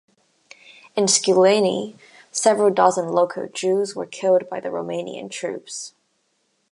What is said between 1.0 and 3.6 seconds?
Sculeni, several dozen local